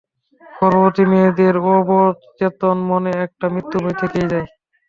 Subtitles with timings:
[0.41, 4.47] গর্ভবতী মেয়েদের অবচেতন মনে একটা মৃত্যুভয় থেকেই যায়।